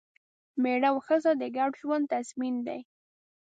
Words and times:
مېړه 0.61 0.87
او 0.91 0.97
ښځه 1.07 1.31
د 1.41 1.43
ګډ 1.57 1.71
ژوند 1.81 2.05
تضمین 2.13 2.55
دی. 2.67 2.79